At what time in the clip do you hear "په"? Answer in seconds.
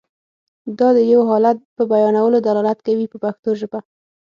1.75-1.83, 3.11-3.17